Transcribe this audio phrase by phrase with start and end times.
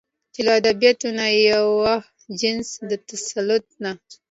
[0.33, 1.93] چې له ادبياتو نه د يوه
[2.41, 3.91] جنس د تسلط نه